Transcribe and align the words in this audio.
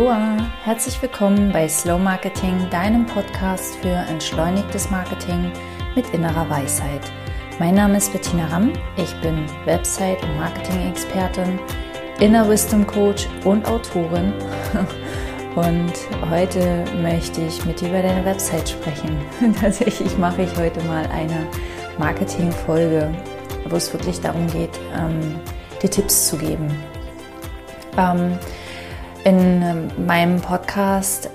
Aloha, 0.00 0.38
herzlich 0.64 1.02
willkommen 1.02 1.52
bei 1.52 1.68
Slow 1.68 1.98
Marketing, 1.98 2.70
deinem 2.70 3.04
Podcast 3.04 3.76
für 3.82 3.88
entschleunigtes 4.08 4.90
Marketing 4.90 5.52
mit 5.94 6.08
innerer 6.14 6.48
Weisheit. 6.48 7.02
Mein 7.58 7.74
Name 7.74 7.98
ist 7.98 8.10
Bettina 8.10 8.46
Ramm, 8.46 8.72
ich 8.96 9.14
bin 9.20 9.44
Website- 9.66 10.22
und 10.22 10.38
Marketing-Expertin, 10.38 11.58
Inner 12.18 12.48
Wisdom 12.48 12.86
Coach 12.86 13.28
und 13.44 13.68
Autorin. 13.68 14.32
Und 15.54 15.92
heute 16.30 16.84
möchte 17.02 17.42
ich 17.42 17.62
mit 17.66 17.82
dir 17.82 17.88
über 17.88 18.00
deine 18.00 18.24
Website 18.24 18.70
sprechen. 18.70 19.18
Tatsächlich 19.60 20.16
mache 20.16 20.42
ich 20.42 20.56
heute 20.56 20.80
mal 20.84 21.04
eine 21.12 21.46
Marketing-Folge, 21.98 23.12
wo 23.68 23.76
es 23.76 23.92
wirklich 23.92 24.18
darum 24.22 24.46
geht, 24.46 24.80
ähm, 24.96 25.38
dir 25.82 25.90
Tipps 25.90 26.28
zu 26.28 26.38
geben. 26.38 26.70
Ähm, 27.98 28.38
in 29.24 29.62
ähm, 29.62 30.06
meinem 30.06 30.40
Podcast 30.40 31.28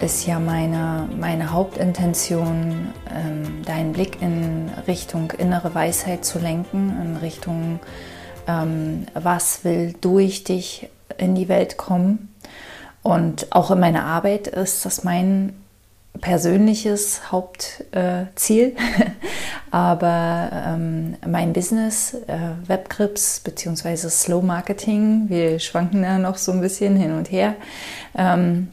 ist 0.00 0.26
ja 0.26 0.38
meine, 0.38 1.08
meine 1.18 1.52
Hauptintention, 1.52 2.92
ähm, 3.12 3.62
deinen 3.64 3.92
Blick 3.92 4.20
in 4.20 4.70
Richtung 4.86 5.32
innere 5.32 5.74
Weisheit 5.74 6.24
zu 6.24 6.38
lenken, 6.38 6.96
in 7.02 7.16
Richtung, 7.16 7.80
ähm, 8.46 9.06
was 9.14 9.64
will 9.64 9.94
durch 10.00 10.44
dich 10.44 10.88
in 11.16 11.34
die 11.34 11.48
Welt 11.48 11.76
kommen. 11.76 12.34
Und 13.02 13.52
auch 13.52 13.70
in 13.70 13.80
meiner 13.80 14.04
Arbeit 14.04 14.46
ist 14.46 14.84
das 14.84 15.04
mein 15.04 15.54
persönliches 16.20 17.32
Hauptziel. 17.32 18.76
Äh, 18.76 18.76
Aber 19.74 20.50
ähm, 20.52 21.16
mein 21.26 21.52
Business, 21.52 22.14
äh, 22.28 22.68
Webgrips 22.68 23.40
bzw. 23.40 24.08
Slow 24.08 24.40
Marketing, 24.40 25.28
wir 25.28 25.58
schwanken 25.58 26.00
da 26.00 26.18
noch 26.18 26.36
so 26.36 26.52
ein 26.52 26.60
bisschen 26.60 26.94
hin 26.94 27.12
und 27.12 27.32
her, 27.32 27.56
ähm, 28.16 28.68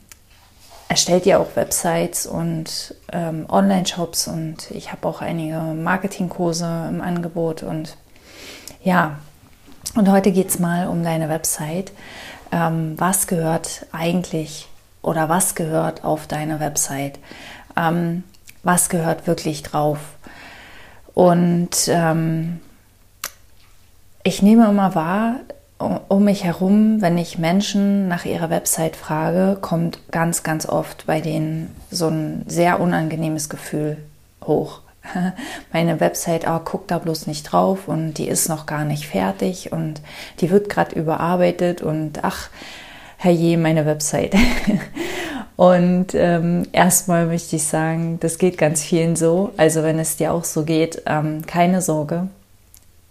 erstellt 0.89 1.25
ja 1.25 1.39
auch 1.39 1.55
Websites 1.55 2.27
und 2.27 2.94
ähm, 3.11 3.47
Online-Shops 3.49 4.27
und 4.27 4.69
ich 4.69 4.91
habe 4.91 5.07
auch 5.07 5.22
einige 5.22 5.57
Marketingkurse 5.57 6.85
im 6.89 7.02
Angebot 7.02 7.63
und 7.63 7.97
ja, 8.83 9.17
und 9.95 10.07
heute 10.07 10.31
geht 10.31 10.49
es 10.49 10.59
mal 10.59 10.88
um 10.88 11.03
deine 11.03 11.29
Website. 11.29 11.94
Ähm, 12.52 12.94
was 12.97 13.25
gehört 13.25 13.88
eigentlich 13.91 14.69
oder 15.02 15.29
was 15.29 15.55
gehört 15.55 16.03
auf 16.03 16.27
deine 16.27 16.59
Website? 16.59 17.17
Ähm, 17.75 18.23
was 18.61 18.88
gehört 18.89 19.25
wirklich 19.25 19.63
drauf? 19.63 19.97
Und 21.13 21.87
ähm, 21.87 22.59
ich 24.23 24.41
nehme 24.41 24.69
immer 24.69 24.95
wahr, 24.95 25.35
um 26.07 26.23
mich 26.23 26.43
herum, 26.43 27.01
wenn 27.01 27.17
ich 27.17 27.37
Menschen 27.37 28.07
nach 28.07 28.25
ihrer 28.25 28.49
Website 28.49 28.95
frage, 28.95 29.57
kommt 29.61 29.99
ganz, 30.11 30.43
ganz 30.43 30.67
oft 30.67 31.07
bei 31.07 31.21
denen 31.21 31.75
so 31.89 32.07
ein 32.07 32.43
sehr 32.47 32.79
unangenehmes 32.79 33.49
Gefühl 33.49 33.97
hoch. 34.45 34.81
Meine 35.73 35.99
Website, 35.99 36.45
oh, 36.47 36.59
guck 36.63 36.87
da 36.87 36.99
bloß 36.99 37.25
nicht 37.25 37.43
drauf 37.43 37.87
und 37.87 38.13
die 38.13 38.27
ist 38.27 38.49
noch 38.49 38.67
gar 38.67 38.85
nicht 38.85 39.07
fertig 39.07 39.71
und 39.71 40.01
die 40.39 40.51
wird 40.51 40.69
gerade 40.69 40.95
überarbeitet 40.95 41.81
und 41.81 42.23
ach, 42.23 42.49
herrje, 43.17 43.57
meine 43.57 43.85
Website. 43.85 44.35
Und 45.61 46.15
ähm, 46.15 46.63
erstmal 46.71 47.27
möchte 47.27 47.55
ich 47.55 47.65
sagen, 47.65 48.17
das 48.19 48.39
geht 48.39 48.57
ganz 48.57 48.81
vielen 48.81 49.15
so. 49.15 49.51
Also 49.57 49.83
wenn 49.83 49.99
es 49.99 50.17
dir 50.17 50.33
auch 50.33 50.43
so 50.43 50.63
geht, 50.63 51.03
ähm, 51.05 51.45
keine 51.45 51.83
Sorge. 51.83 52.29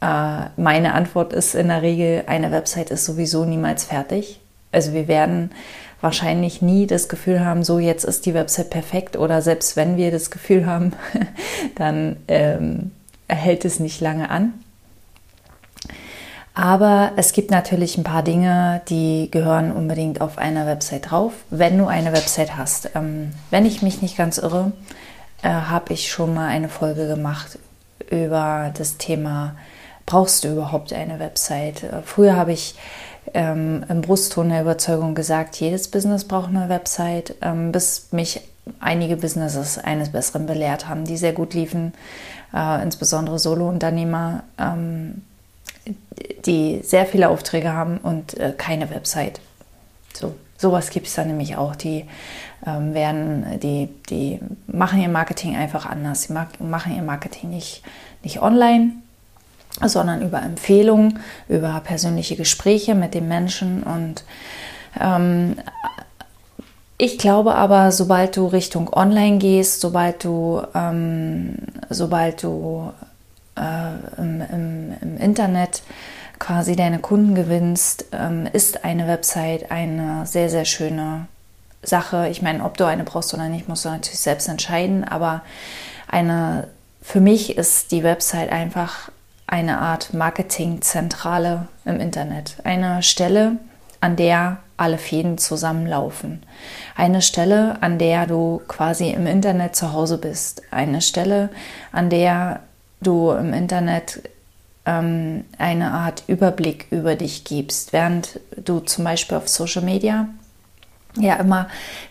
Äh, 0.01 0.47
meine 0.57 0.95
Antwort 0.95 1.33
ist 1.33 1.55
in 1.55 1.69
der 1.69 1.83
Regel, 1.83 2.25
eine 2.27 2.51
Website 2.51 2.91
ist 2.91 3.05
sowieso 3.05 3.45
niemals 3.45 3.85
fertig. 3.85 4.41
Also 4.73 4.93
wir 4.95 5.07
werden 5.07 5.53
wahrscheinlich 6.01 6.61
nie 6.61 6.89
das 6.89 7.09
Gefühl 7.09 7.45
haben, 7.45 7.63
so 7.63 7.79
jetzt 7.79 8.03
ist 8.03 8.27
die 8.27 8.35
Website 8.35 8.71
perfekt. 8.71 9.17
Oder 9.17 9.43
selbst 9.43 9.77
wenn 9.77 9.97
wir 9.97 10.11
das 10.11 10.33
Gefühl 10.33 10.67
haben, 10.67 10.95
dann 11.77 12.17
ähm, 12.27 12.91
hält 13.29 13.65
es 13.65 13.79
nicht 13.79 14.01
lange 14.01 14.29
an. 14.29 14.55
Aber 16.61 17.13
es 17.17 17.33
gibt 17.33 17.51
natürlich 17.51 17.97
ein 17.97 18.05
paar 18.05 18.23
Dinge, 18.23 18.83
die 18.91 19.31
gehören 19.31 19.73
unbedingt 19.73 20.21
auf 20.21 20.37
einer 20.37 20.67
Website 20.67 21.11
drauf, 21.11 21.33
wenn 21.49 21.79
du 21.79 21.87
eine 21.87 22.13
Website 22.13 22.59
hast. 22.59 22.91
Ähm, 22.95 23.33
wenn 23.49 23.65
ich 23.65 23.81
mich 23.81 24.03
nicht 24.03 24.19
ganz 24.19 24.37
irre, 24.37 24.73
äh, 25.41 25.49
habe 25.49 25.95
ich 25.95 26.11
schon 26.11 26.35
mal 26.35 26.49
eine 26.49 26.69
Folge 26.69 27.09
gemacht 27.09 27.59
über 28.11 28.73
das 28.77 28.99
Thema, 28.99 29.57
brauchst 30.05 30.45
du 30.45 30.49
überhaupt 30.49 30.93
eine 30.93 31.19
Website? 31.19 31.83
Äh, 31.83 32.03
früher 32.05 32.37
habe 32.37 32.53
ich 32.53 32.75
ähm, 33.33 33.87
im 33.89 34.03
Brustton 34.03 34.51
der 34.51 34.61
Überzeugung 34.61 35.15
gesagt, 35.15 35.57
jedes 35.57 35.89
Business 35.89 36.25
braucht 36.25 36.51
eine 36.51 36.69
Website, 36.69 37.37
ähm, 37.41 37.73
bis 37.73 38.09
mich 38.13 38.43
einige 38.81 39.17
Businesses 39.17 39.79
eines 39.79 40.13
Besseren 40.13 40.45
belehrt 40.45 40.91
haben, 40.91 41.07
die 41.07 41.17
sehr 41.17 41.33
gut 41.33 41.55
liefen, 41.55 41.95
äh, 42.53 42.83
insbesondere 42.83 43.39
Solo-Unternehmer. 43.39 44.43
Ähm, 44.59 45.23
die 46.47 46.81
sehr 46.83 47.07
viele 47.07 47.29
Aufträge 47.29 47.73
haben 47.73 47.99
und 47.99 48.39
äh, 48.39 48.53
keine 48.57 48.91
Website. 48.91 49.41
So, 50.13 50.35
sowas 50.57 50.91
gibt 50.91 51.07
es 51.07 51.15
dann 51.15 51.29
nämlich 51.29 51.57
auch. 51.57 51.77
Die 51.77 52.07
ähm, 52.67 52.95
werden, 52.95 53.61
die, 53.61 53.89
die 54.09 54.41
machen 54.67 55.01
ihr 55.01 55.09
Marketing 55.09 55.57
einfach 55.57 55.87
anders. 55.87 56.25
Sie 56.25 56.33
machen 56.33 56.95
ihr 56.95 57.03
Marketing 57.03 57.51
nicht, 57.51 57.83
nicht 58.23 58.43
online, 58.43 58.93
sondern 59.83 60.23
über 60.23 60.43
Empfehlungen, 60.43 61.21
über 61.49 61.81
persönliche 61.85 62.37
Gespräche 62.37 62.95
mit 62.95 63.15
den 63.15 63.29
Menschen. 63.29 63.83
Und 63.83 64.25
ähm, 65.01 65.57
ich 66.99 67.17
glaube 67.17 67.55
aber, 67.55 67.93
sobald 67.93 68.37
du 68.37 68.47
Richtung 68.47 68.93
Online 68.93 69.39
gehst, 69.39 69.81
sobald 69.81 70.23
du, 70.25 70.63
ähm, 70.75 71.55
sobald 71.89 72.43
du 72.43 72.93
äh, 73.57 74.21
im, 74.21 74.41
im, 74.41 74.95
im, 75.01 75.17
Internet 75.19 75.83
quasi 76.39 76.77
deine 76.77 76.99
Kunden 76.99 77.35
gewinnst, 77.35 78.07
ähm, 78.13 78.49
ist 78.53 78.85
eine 78.85 79.07
Website 79.07 79.71
eine 79.71 80.27
sehr, 80.27 80.49
sehr 80.49 80.65
schöne 80.65 81.27
Sache. 81.83 82.29
Ich 82.29 82.43
meine, 82.43 82.65
ob 82.65 82.77
du 82.77 82.85
eine 82.85 83.05
brauchst 83.05 83.35
oder 83.35 83.49
nicht, 83.49 83.69
musst 83.69 83.85
du 83.85 83.91
natürlich 83.91 84.21
selbst 84.21 84.49
entscheiden, 84.49 85.05
aber 85.05 85.43
eine, 86.09 86.69
für 87.03 87.21
mich 87.21 87.57
ist 87.57 87.93
die 87.93 88.03
Website 88.03 88.51
einfach 88.51 89.11
eine 89.47 89.79
Art 89.79 90.15
Marketingzentrale 90.15 91.67
im 91.85 92.01
Internet. 92.01 92.57
Eine 92.65 93.03
Stelle, 93.03 93.57
an 94.01 94.17
der 94.17 94.59
alle 94.77 94.97
Fäden 94.97 95.37
zusammenlaufen. 95.37 96.43
Eine 96.97 97.21
Stelle, 97.21 97.83
an 97.83 97.99
der 97.99 98.27
du 98.27 98.63
quasi 98.67 99.11
im 99.11 99.27
Internet 99.27 99.77
zu 99.77 99.93
Hause 99.93 100.17
bist. 100.17 100.63
Eine 100.71 101.03
Stelle, 101.03 101.51
an 101.93 102.09
der 102.09 102.61
du 103.01 103.31
im 103.33 103.53
Internet 103.53 104.23
ähm, 104.87 105.45
eine 105.59 105.93
Art 105.93 106.25
Überblick 106.27 106.87
über 106.91 107.17
dich 107.17 107.45
gibst, 107.45 107.93
während 107.93 108.41
du 108.57 108.81
zum 108.81 109.05
Beispiel 109.05 109.37
auf 109.37 109.49
Social 109.49 109.83
Media 109.83 110.29
ja 111.17 111.37
immer 111.37 111.69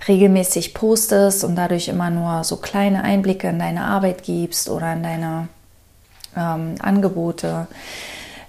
regelmäßig 0.07 0.73
postest 0.73 1.43
und 1.43 1.55
dadurch 1.55 1.87
immer 1.87 2.09
nur 2.09 2.43
so 2.43 2.57
kleine 2.57 3.03
Einblicke 3.03 3.47
in 3.47 3.59
deine 3.59 3.85
Arbeit 3.85 4.23
gibst 4.23 4.69
oder 4.69 4.93
in 4.93 5.03
deine 5.03 5.47
ähm, 6.35 6.75
Angebote, 6.79 7.67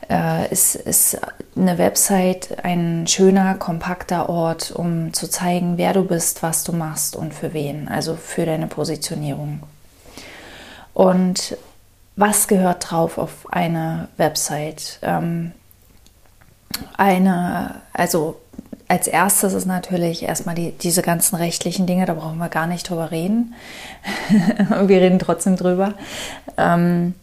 äh, 0.09 0.51
ist, 0.51 0.75
ist 0.75 1.19
eine 1.57 1.79
Website 1.79 2.65
ein 2.65 3.07
schöner, 3.07 3.55
kompakter 3.55 4.29
Ort, 4.29 4.73
um 4.73 5.13
zu 5.13 5.29
zeigen, 5.29 5.79
wer 5.79 5.93
du 5.93 6.05
bist, 6.05 6.43
was 6.43 6.65
du 6.65 6.73
machst 6.73 7.15
und 7.17 7.33
für 7.33 7.55
wen, 7.55 7.89
also 7.89 8.17
für 8.17 8.45
deine 8.45 8.67
Positionierung. 8.67 9.61
Und 10.95 11.57
was 12.17 12.49
gehört 12.49 12.91
drauf 12.91 13.19
auf 13.19 13.47
eine 13.51 14.09
Website? 14.17 14.99
Ähm, 15.03 15.53
eine, 16.97 17.81
also 17.93 18.41
als 18.89 19.07
erstes 19.07 19.53
ist 19.53 19.67
natürlich 19.67 20.25
erstmal 20.25 20.57
die, 20.57 20.73
diese 20.73 21.03
ganzen 21.03 21.37
rechtlichen 21.37 21.87
Dinge, 21.87 22.07
da 22.07 22.15
brauchen 22.15 22.39
wir 22.39 22.49
gar 22.49 22.67
nicht 22.67 22.91
drüber 22.91 23.13
reden. 23.13 23.55
wir 24.69 25.01
reden 25.01 25.21
trotzdem 25.21 25.57
drüber. 25.57 25.95
Ähm, 26.57 27.15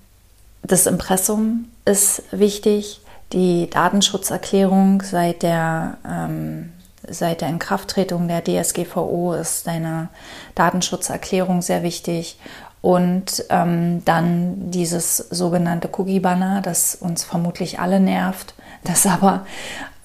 das 0.63 0.85
Impressum 0.85 1.67
ist 1.83 2.23
wichtig. 2.31 3.01
Die 3.33 3.69
Datenschutzerklärung 3.69 5.01
seit 5.01 5.43
der, 5.43 5.97
ähm, 6.09 6.71
seit 7.07 7.41
der 7.41 7.49
Inkrafttretung 7.49 8.29
der 8.29 8.43
DSGVO 8.43 9.33
ist 9.33 9.67
eine 9.67 10.07
Datenschutzerklärung 10.55 11.61
sehr 11.61 11.83
wichtig. 11.83 12.39
Und 12.81 13.43
ähm, 13.49 14.03
dann 14.05 14.71
dieses 14.71 15.17
sogenannte 15.17 15.89
Cookie-Banner, 15.91 16.61
das 16.61 16.95
uns 16.95 17.23
vermutlich 17.23 17.79
alle 17.79 17.99
nervt, 17.99 18.53
das 18.83 19.05
aber 19.05 19.45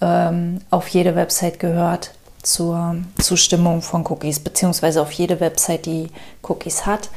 ähm, 0.01 0.61
auf 0.71 0.89
jede 0.89 1.15
Website 1.15 1.59
gehört 1.61 2.13
zur 2.43 2.97
Zustimmung 3.21 3.83
von 3.83 4.05
Cookies, 4.07 4.41
beziehungsweise 4.41 5.01
auf 5.01 5.13
jede 5.13 5.41
Website, 5.41 5.87
die 5.87 6.09
Cookies 6.43 6.87
hat. 6.87 7.11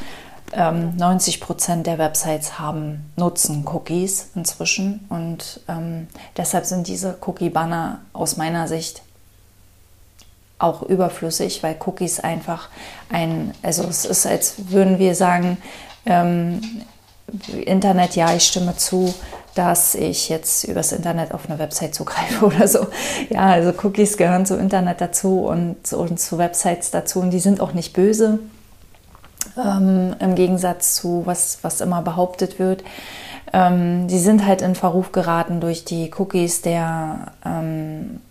Ähm, 0.53 0.95
90 0.95 1.41
Prozent 1.41 1.87
der 1.87 1.97
Websites 1.97 2.59
haben, 2.59 3.11
nutzen 3.15 3.65
Cookies 3.67 4.29
inzwischen 4.35 5.05
und 5.09 5.61
ähm, 5.67 6.07
deshalb 6.37 6.65
sind 6.65 6.87
diese 6.87 7.17
Cookie-Banner 7.25 7.99
aus 8.13 8.37
meiner 8.37 8.67
Sicht 8.67 9.01
auch 10.59 10.83
überflüssig, 10.83 11.63
weil 11.63 11.75
Cookies 11.85 12.19
einfach 12.19 12.69
ein, 13.09 13.53
also 13.61 13.83
es 13.83 14.05
ist, 14.05 14.25
als 14.25 14.55
würden 14.69 14.99
wir 14.99 15.15
sagen, 15.15 15.57
ähm, 16.05 16.61
Internet, 17.65 18.15
ja, 18.15 18.33
ich 18.33 18.45
stimme 18.45 18.75
zu, 18.77 19.13
dass 19.55 19.95
ich 19.95 20.29
jetzt 20.29 20.65
übers 20.65 20.91
Internet 20.91 21.33
auf 21.33 21.49
eine 21.49 21.59
Website 21.59 21.95
zugreife 21.95 22.45
oder 22.45 22.67
so. 22.67 22.87
Ja, 23.29 23.47
also 23.47 23.73
Cookies 23.83 24.17
gehören 24.17 24.45
zu 24.45 24.55
Internet 24.57 25.01
dazu 25.01 25.45
und, 25.45 25.91
und 25.93 26.19
zu 26.19 26.37
Websites 26.37 26.91
dazu 26.91 27.19
und 27.19 27.31
die 27.31 27.39
sind 27.39 27.61
auch 27.61 27.73
nicht 27.73 27.93
böse. 27.93 28.39
Ähm, 29.57 30.15
Im 30.19 30.35
Gegensatz 30.35 30.95
zu 30.95 31.23
was, 31.25 31.59
was 31.61 31.81
immer 31.81 32.01
behauptet 32.01 32.59
wird. 32.59 32.83
Ähm, 33.53 34.07
die 34.07 34.19
sind 34.19 34.45
halt 34.45 34.61
in 34.61 34.75
Verruf 34.75 35.11
geraten 35.11 35.61
durch 35.61 35.85
die 35.85 36.11
Cookies 36.17 36.61
der 36.61 37.31
ähm, 37.45 38.21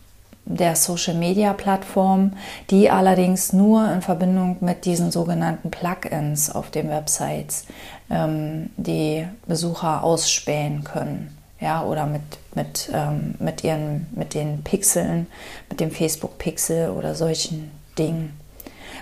der 0.46 0.76
Social-Media-Plattform, 0.76 2.32
die 2.70 2.90
allerdings 2.90 3.52
nur 3.52 3.90
in 3.90 4.02
Verbindung 4.02 4.58
mit 4.60 4.84
diesen 4.84 5.10
sogenannten 5.10 5.70
Plugins 5.70 6.54
auf 6.54 6.70
den 6.70 6.90
Websites 6.90 7.66
ähm, 8.10 8.70
die 8.76 9.26
Besucher 9.46 10.04
ausspähen 10.04 10.84
können. 10.84 11.36
Ja, 11.60 11.82
oder 11.84 12.04
mit, 12.06 12.22
mit, 12.54 12.90
ähm, 12.92 13.36
mit, 13.38 13.64
ihren, 13.64 14.06
mit 14.14 14.34
den 14.34 14.62
Pixeln, 14.62 15.28
mit 15.70 15.80
dem 15.80 15.90
Facebook-Pixel 15.90 16.90
oder 16.90 17.14
solchen 17.14 17.70
Dingen. 17.98 18.38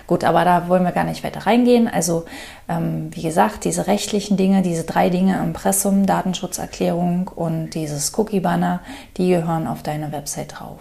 Gut, 0.05 0.23
aber 0.23 0.43
da 0.43 0.67
wollen 0.67 0.83
wir 0.83 0.91
gar 0.91 1.05
nicht 1.05 1.23
weiter 1.23 1.45
reingehen. 1.45 1.87
Also, 1.87 2.25
ähm, 2.67 3.09
wie 3.13 3.21
gesagt, 3.21 3.63
diese 3.63 3.87
rechtlichen 3.87 4.37
Dinge, 4.37 4.61
diese 4.61 4.83
drei 4.83 5.09
Dinge, 5.09 5.37
Impressum, 5.37 6.05
Datenschutzerklärung 6.05 7.29
und 7.33 7.71
dieses 7.71 8.17
Cookie-Banner, 8.17 8.81
die 9.17 9.29
gehören 9.29 9.65
auf 9.67 9.81
deine 9.81 10.11
Website 10.11 10.59
drauf. 10.59 10.79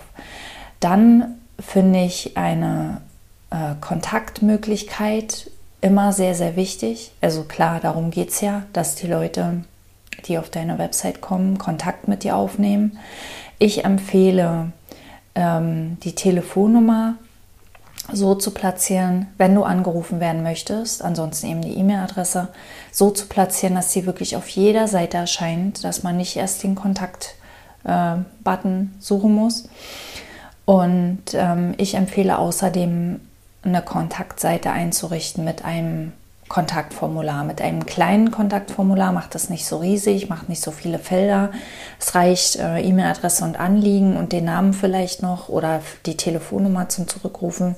Dann 0.82 1.38
finde 1.60 2.02
ich 2.02 2.36
eine 2.36 3.00
äh, 3.50 3.74
Kontaktmöglichkeit 3.80 5.48
immer 5.80 6.12
sehr, 6.12 6.34
sehr 6.34 6.56
wichtig. 6.56 7.12
Also 7.20 7.44
klar, 7.44 7.78
darum 7.78 8.10
geht 8.10 8.30
es 8.30 8.40
ja, 8.40 8.64
dass 8.72 8.96
die 8.96 9.06
Leute, 9.06 9.62
die 10.26 10.38
auf 10.38 10.50
deine 10.50 10.78
Website 10.78 11.20
kommen, 11.20 11.58
Kontakt 11.58 12.08
mit 12.08 12.24
dir 12.24 12.34
aufnehmen. 12.34 12.98
Ich 13.60 13.84
empfehle 13.84 14.72
ähm, 15.36 15.98
die 16.02 16.16
Telefonnummer 16.16 17.14
so 18.12 18.34
zu 18.34 18.50
platzieren, 18.50 19.28
wenn 19.38 19.54
du 19.54 19.62
angerufen 19.62 20.18
werden 20.18 20.42
möchtest, 20.42 21.02
ansonsten 21.02 21.46
eben 21.46 21.62
die 21.62 21.78
E-Mail-Adresse, 21.78 22.48
so 22.90 23.12
zu 23.12 23.26
platzieren, 23.26 23.76
dass 23.76 23.92
sie 23.92 24.04
wirklich 24.04 24.34
auf 24.34 24.48
jeder 24.48 24.88
Seite 24.88 25.18
erscheint, 25.18 25.84
dass 25.84 26.02
man 26.02 26.16
nicht 26.16 26.36
erst 26.36 26.64
den 26.64 26.74
Kontakt-Button 26.74 28.82
äh, 28.82 28.86
suchen 29.00 29.32
muss. 29.32 29.68
Und 30.64 31.22
ähm, 31.34 31.74
ich 31.78 31.94
empfehle 31.94 32.38
außerdem 32.38 33.20
eine 33.64 33.82
Kontaktseite 33.82 34.70
einzurichten 34.70 35.44
mit 35.44 35.64
einem 35.64 36.12
Kontaktformular. 36.52 37.44
Mit 37.44 37.62
einem 37.62 37.86
kleinen 37.86 38.30
Kontaktformular 38.30 39.10
macht 39.12 39.34
das 39.34 39.48
nicht 39.48 39.64
so 39.64 39.78
riesig, 39.78 40.28
macht 40.28 40.50
nicht 40.50 40.62
so 40.62 40.70
viele 40.70 40.98
Felder. 40.98 41.50
Es 41.98 42.14
reicht 42.14 42.56
äh, 42.56 42.80
E-Mail-Adresse 42.80 43.44
und 43.44 43.58
Anliegen 43.58 44.18
und 44.18 44.32
den 44.32 44.44
Namen 44.44 44.74
vielleicht 44.74 45.22
noch 45.22 45.48
oder 45.48 45.80
die 46.04 46.18
Telefonnummer 46.18 46.90
zum 46.90 47.08
Zurückrufen. 47.08 47.74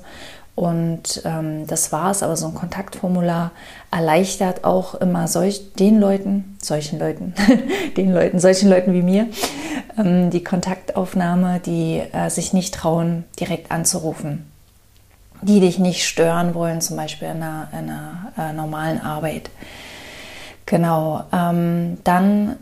Und 0.55 1.21
ähm, 1.25 1.67
das 1.67 1.91
war's. 1.91 2.23
Aber 2.23 2.37
so 2.37 2.47
ein 2.47 2.53
Kontaktformular 2.53 3.51
erleichtert 3.91 4.63
auch 4.63 4.95
immer 4.95 5.27
solch, 5.27 5.73
den 5.73 5.99
Leuten, 5.99 6.57
solchen 6.61 6.97
Leuten, 6.97 7.33
den 7.97 8.13
Leuten, 8.13 8.39
solchen 8.39 8.69
Leuten 8.69 8.93
wie 8.93 9.01
mir, 9.01 9.27
ähm, 9.97 10.29
die 10.29 10.43
Kontaktaufnahme, 10.43 11.59
die 11.59 12.01
äh, 12.13 12.29
sich 12.29 12.53
nicht 12.53 12.73
trauen, 12.73 13.25
direkt 13.37 13.69
anzurufen, 13.69 14.49
die 15.41 15.59
dich 15.59 15.77
nicht 15.77 16.05
stören 16.05 16.55
wollen, 16.55 16.79
zum 16.79 16.95
Beispiel 16.95 17.27
in 17.27 17.43
einer, 17.43 17.67
in 17.73 17.89
einer 17.89 18.31
äh, 18.37 18.53
normalen 18.53 19.01
Arbeit. 19.01 19.49
Genau, 20.65 21.25
ähm, 21.33 21.97
dann 22.05 22.55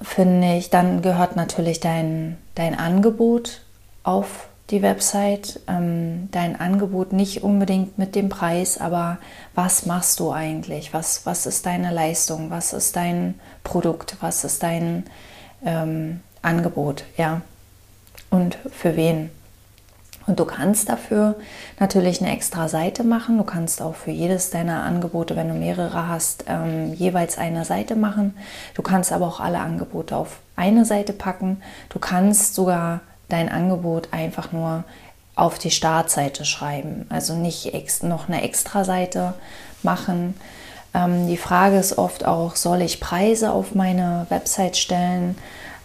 finde 0.00 0.56
ich, 0.56 0.70
dann 0.70 1.02
gehört 1.02 1.36
natürlich 1.36 1.80
dein, 1.80 2.38
dein 2.54 2.78
Angebot 2.78 3.60
auf 4.02 4.48
die 4.70 4.82
Website, 4.82 5.60
ähm, 5.68 6.28
dein 6.32 6.58
Angebot 6.58 7.12
nicht 7.12 7.42
unbedingt 7.42 7.98
mit 7.98 8.14
dem 8.14 8.28
Preis, 8.28 8.78
aber 8.78 9.18
was 9.54 9.86
machst 9.86 10.18
du 10.18 10.32
eigentlich? 10.32 10.92
Was, 10.92 11.24
was 11.24 11.46
ist 11.46 11.66
deine 11.66 11.92
Leistung? 11.92 12.50
Was 12.50 12.72
ist 12.72 12.96
dein 12.96 13.34
Produkt? 13.62 14.16
Was 14.20 14.42
ist 14.42 14.62
dein 14.62 15.04
ähm, 15.64 16.20
Angebot, 16.42 17.04
ja. 17.16 17.42
Und 18.30 18.58
für 18.72 18.96
wen? 18.96 19.30
Und 20.26 20.40
du 20.40 20.44
kannst 20.44 20.88
dafür 20.88 21.36
natürlich 21.78 22.20
eine 22.20 22.32
extra 22.32 22.68
Seite 22.68 23.04
machen. 23.04 23.38
Du 23.38 23.44
kannst 23.44 23.80
auch 23.80 23.94
für 23.94 24.10
jedes 24.10 24.50
deiner 24.50 24.82
Angebote, 24.82 25.36
wenn 25.36 25.48
du 25.48 25.54
mehrere 25.54 26.08
hast, 26.08 26.44
ähm, 26.48 26.92
jeweils 26.94 27.38
eine 27.38 27.64
Seite 27.64 27.94
machen. 27.94 28.36
Du 28.74 28.82
kannst 28.82 29.12
aber 29.12 29.28
auch 29.28 29.38
alle 29.38 29.60
Angebote 29.60 30.16
auf 30.16 30.40
eine 30.56 30.84
Seite 30.84 31.12
packen. 31.12 31.62
Du 31.88 32.00
kannst 32.00 32.56
sogar 32.56 33.02
dein 33.28 33.48
Angebot 33.48 34.08
einfach 34.12 34.52
nur 34.52 34.84
auf 35.34 35.58
die 35.58 35.70
Startseite 35.70 36.44
schreiben. 36.44 37.06
Also 37.10 37.34
nicht 37.34 37.72
noch 38.02 38.28
eine 38.28 38.42
extra 38.42 38.84
Seite 38.84 39.34
machen. 39.82 40.34
Ähm, 40.94 41.28
die 41.28 41.36
Frage 41.36 41.76
ist 41.76 41.98
oft 41.98 42.24
auch, 42.24 42.56
soll 42.56 42.82
ich 42.82 43.00
Preise 43.00 43.52
auf 43.52 43.74
meine 43.74 44.26
Website 44.30 44.76
stellen? 44.76 45.36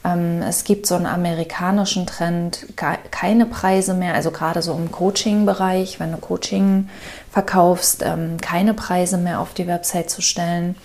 Ähm, 0.04 0.42
es 0.42 0.64
gibt 0.64 0.88
so 0.88 0.96
einen 0.96 1.06
amerikanischen 1.06 2.08
Trend, 2.08 2.66
keine 2.76 3.46
Preise 3.46 3.94
mehr, 3.94 4.14
also 4.14 4.32
gerade 4.32 4.62
so 4.62 4.74
im 4.74 4.92
Coaching-Bereich, 4.92 6.00
wenn 6.00 6.12
du 6.12 6.18
Coaching 6.18 6.90
verkaufst, 7.30 8.02
ähm, 8.04 8.38
keine 8.42 8.74
Preise 8.74 9.18
mehr 9.18 9.42
auf 9.42 9.54
die 9.54 9.68
Website 9.68 10.10
zu 10.10 10.22
stellen. 10.22 10.76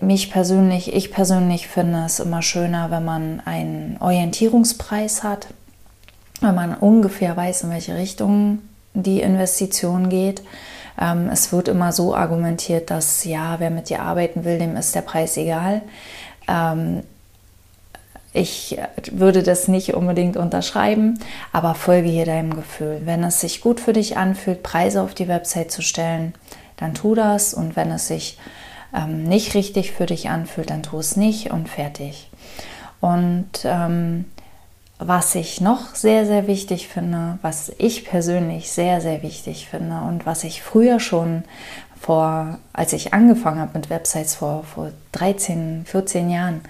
Mich 0.00 0.30
persönlich, 0.30 0.94
ich 0.94 1.10
persönlich 1.10 1.68
finde 1.68 2.04
es 2.04 2.20
immer 2.20 2.42
schöner, 2.42 2.90
wenn 2.90 3.04
man 3.04 3.40
einen 3.44 3.96
Orientierungspreis 4.00 5.22
hat, 5.22 5.48
wenn 6.40 6.54
man 6.54 6.74
ungefähr 6.74 7.36
weiß, 7.36 7.62
in 7.62 7.70
welche 7.70 7.96
Richtung 7.96 8.60
die 8.94 9.20
Investition 9.20 10.08
geht. 10.08 10.42
Ähm, 11.00 11.28
es 11.32 11.52
wird 11.52 11.68
immer 11.68 11.92
so 11.92 12.14
argumentiert, 12.14 12.90
dass 12.90 13.24
ja, 13.24 13.60
wer 13.60 13.70
mit 13.70 13.88
dir 13.88 14.02
arbeiten 14.02 14.44
will, 14.44 14.58
dem 14.58 14.76
ist 14.76 14.94
der 14.94 15.02
Preis 15.02 15.36
egal 15.36 15.82
ich 18.32 18.78
würde 19.10 19.42
das 19.42 19.66
nicht 19.66 19.94
unbedingt 19.94 20.36
unterschreiben, 20.36 21.18
aber 21.52 21.74
folge 21.74 22.08
hier 22.08 22.26
deinem 22.26 22.54
Gefühl. 22.54 23.02
Wenn 23.04 23.24
es 23.24 23.40
sich 23.40 23.60
gut 23.60 23.80
für 23.80 23.92
dich 23.92 24.16
anfühlt, 24.16 24.62
Preise 24.62 25.02
auf 25.02 25.14
die 25.14 25.28
Website 25.28 25.72
zu 25.72 25.82
stellen, 25.82 26.34
dann 26.76 26.94
tu 26.94 27.14
das. 27.14 27.54
Und 27.54 27.74
wenn 27.74 27.90
es 27.90 28.06
sich 28.06 28.38
ähm, 28.94 29.24
nicht 29.24 29.54
richtig 29.54 29.92
für 29.92 30.06
dich 30.06 30.28
anfühlt, 30.28 30.70
dann 30.70 30.82
tu 30.82 30.98
es 30.98 31.16
nicht 31.16 31.50
und 31.50 31.68
fertig. 31.68 32.30
Und 33.00 33.50
ähm, 33.64 34.26
was 34.98 35.34
ich 35.34 35.60
noch 35.62 35.94
sehr, 35.94 36.26
sehr 36.26 36.46
wichtig 36.46 36.88
finde, 36.88 37.38
was 37.40 37.72
ich 37.78 38.04
persönlich 38.04 38.70
sehr, 38.70 39.00
sehr 39.00 39.22
wichtig 39.22 39.66
finde 39.68 40.02
und 40.02 40.26
was 40.26 40.44
ich 40.44 40.62
früher 40.62 41.00
schon 41.00 41.44
vor, 41.98 42.58
als 42.72 42.92
ich 42.92 43.14
angefangen 43.14 43.60
habe 43.60 43.78
mit 43.78 43.90
Websites 43.90 44.34
vor, 44.34 44.64
vor 44.64 44.90
13, 45.12 45.84
14 45.86 46.30
Jahren, 46.30 46.60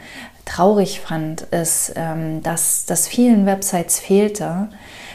traurig 0.45 1.00
fand, 1.00 1.43
ist, 1.43 1.93
ähm, 1.97 2.43
dass 2.43 2.85
das 2.87 3.09
vielen 3.09 3.47
Websites 3.47 4.00
fehlte, 4.00 4.69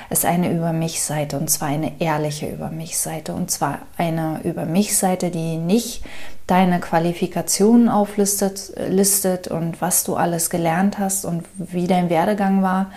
ist 0.10 0.26
eine 0.26 0.52
Über 0.52 0.74
mich-Seite 0.74 1.38
und 1.38 1.50
zwar 1.50 1.70
eine 1.70 2.00
ehrliche 2.00 2.48
Über 2.48 2.70
mich-Seite 2.70 3.34
und 3.34 3.52
zwar 3.52 3.80
eine 3.98 4.42
Über 4.44 4.66
mich-Seite, 4.66 5.32
die 5.32 5.58
nicht 5.58 6.04
deine 6.48 6.80
Qualifikationen 6.80 7.90
auflistet 7.90 8.74
listet 8.90 9.48
und 9.48 9.82
was 9.82 10.04
du 10.04 10.16
alles 10.16 10.50
gelernt 10.50 11.00
hast 11.00 11.26
und 11.26 11.46
wie 11.58 11.88
dein 11.88 12.10
Werdegang 12.10 12.62
war, 12.62 12.92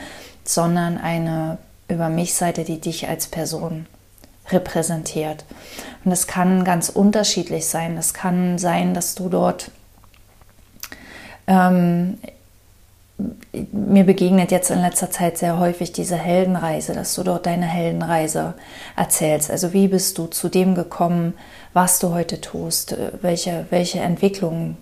sondern 0.45 0.99
eine 0.99 1.59
Über 1.89 2.09
mich-Seite, 2.09 2.65
die 2.65 2.81
dich 2.81 3.09
als 3.09 3.29
Person 3.29 3.87
repräsentiert. 4.51 5.45
Und 6.05 6.13
es 6.13 6.27
kann 6.27 6.65
ganz 6.65 6.89
unterschiedlich 6.89 7.67
sein. 7.67 7.97
Es 7.97 8.15
kann 8.15 8.59
sein, 8.59 8.95
dass 8.95 9.15
du 9.15 9.29
dort 9.29 9.71
ähm, 11.47 12.19
mir 13.73 14.05
begegnet 14.05 14.51
jetzt 14.51 14.71
in 14.71 14.81
letzter 14.81 15.11
Zeit 15.11 15.39
sehr 15.39 15.59
häufig 15.59 15.93
diese 15.93 16.17
Heldenreise, 16.17 16.93
dass 16.93 17.15
du 17.15 17.23
dort 17.23 17.47
deine 17.47 17.67
Heldenreise 17.67 18.55
erzählst. 18.97 19.51
Also 19.51 19.73
wie 19.73 19.89
bist 19.89 20.19
du 20.19 20.27
zu 20.27 20.49
dem 20.49 20.75
gekommen, 20.75 21.35
was 21.73 21.99
du 21.99 22.13
heute 22.13 22.41
tust, 22.41 22.97
welche, 23.23 23.67
welche 23.71 24.01
Entwicklung 24.01 24.77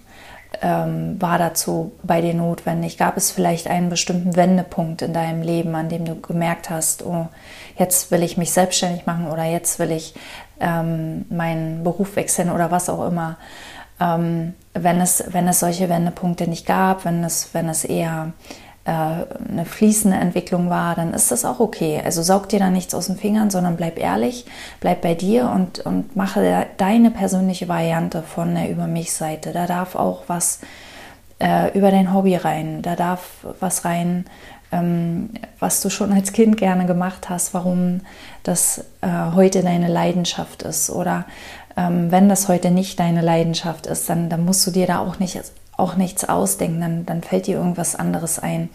ähm, 0.62 1.20
war 1.20 1.38
dazu 1.38 1.92
bei 2.02 2.20
dir 2.20 2.34
notwendig? 2.34 2.98
Gab 2.98 3.16
es 3.16 3.30
vielleicht 3.30 3.68
einen 3.68 3.88
bestimmten 3.88 4.34
Wendepunkt 4.34 5.02
in 5.02 5.12
deinem 5.12 5.42
Leben, 5.42 5.74
an 5.74 5.88
dem 5.88 6.04
du 6.04 6.20
gemerkt 6.20 6.68
hast, 6.68 7.04
oh, 7.04 7.28
jetzt 7.78 8.10
will 8.10 8.22
ich 8.22 8.36
mich 8.36 8.50
selbstständig 8.50 9.06
machen 9.06 9.28
oder 9.28 9.44
jetzt 9.44 9.78
will 9.78 9.92
ich 9.92 10.14
ähm, 10.58 11.26
meinen 11.28 11.84
Beruf 11.84 12.16
wechseln 12.16 12.50
oder 12.50 12.70
was 12.70 12.88
auch 12.88 13.06
immer? 13.06 13.36
Ähm, 14.00 14.54
wenn, 14.74 15.00
es, 15.00 15.24
wenn 15.28 15.48
es 15.48 15.60
solche 15.60 15.88
Wendepunkte 15.88 16.48
nicht 16.48 16.66
gab, 16.66 17.04
wenn 17.04 17.24
es, 17.24 17.50
wenn 17.52 17.68
es 17.68 17.84
eher 17.84 18.32
äh, 18.84 18.90
eine 18.90 19.64
fließende 19.64 20.16
Entwicklung 20.16 20.70
war, 20.70 20.94
dann 20.94 21.12
ist 21.14 21.32
das 21.32 21.44
auch 21.44 21.60
okay. 21.60 22.00
Also 22.04 22.22
saug 22.22 22.48
dir 22.48 22.58
da 22.58 22.70
nichts 22.70 22.94
aus 22.94 23.06
den 23.06 23.16
Fingern, 23.16 23.50
sondern 23.50 23.76
bleib 23.76 23.98
ehrlich, 23.98 24.46
bleib 24.80 25.02
bei 25.02 25.14
dir 25.14 25.50
und, 25.54 25.80
und 25.80 26.14
mache 26.14 26.66
deine 26.76 27.10
persönliche 27.10 27.68
Variante 27.68 28.22
von 28.22 28.54
der 28.54 28.70
Über 28.70 28.86
mich-Seite. 28.86 29.52
Da 29.52 29.66
darf 29.66 29.96
auch 29.96 30.24
was 30.28 30.60
äh, 31.38 31.76
über 31.76 31.90
dein 31.90 32.14
Hobby 32.14 32.36
rein, 32.36 32.82
da 32.82 32.96
darf 32.96 33.44
was 33.60 33.84
rein, 33.84 34.24
ähm, 34.72 35.30
was 35.58 35.80
du 35.80 35.90
schon 35.90 36.12
als 36.12 36.32
Kind 36.32 36.56
gerne 36.56 36.86
gemacht 36.86 37.28
hast, 37.28 37.54
warum 37.54 38.00
das 38.42 38.84
äh, 39.00 39.08
heute 39.34 39.62
deine 39.62 39.88
Leidenschaft 39.88 40.62
ist. 40.62 40.90
Oder 40.90 41.24
ähm, 41.76 42.10
wenn 42.10 42.28
das 42.28 42.48
heute 42.48 42.70
nicht 42.70 42.98
deine 42.98 43.20
Leidenschaft 43.20 43.86
ist, 43.86 44.08
dann, 44.08 44.28
dann 44.30 44.44
musst 44.44 44.66
du 44.66 44.70
dir 44.70 44.86
da 44.86 44.98
auch 45.00 45.18
nicht 45.18 45.36
auch 45.76 45.96
nichts 45.96 46.26
ausdenken, 46.26 46.80
dann, 46.80 47.06
dann 47.06 47.22
fällt 47.22 47.46
dir 47.46 47.56
irgendwas 47.56 47.96
anderes 47.96 48.38
ein. 48.38 48.70